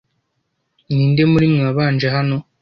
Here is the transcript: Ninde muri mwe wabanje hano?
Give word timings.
Ninde 0.93 1.23
muri 1.31 1.45
mwe 1.51 1.61
wabanje 1.67 2.07
hano? 2.15 2.37